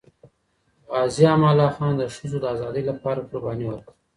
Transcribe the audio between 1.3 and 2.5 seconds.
امان الله خان د ښځو د